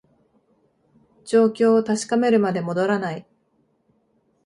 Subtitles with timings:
[1.25, 3.27] 状況を確かめるまで戻らない